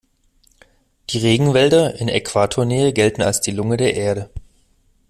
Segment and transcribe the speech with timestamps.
[1.11, 4.31] Die Regenwälder in Äquatornähe gelten als die Lunge der Erde.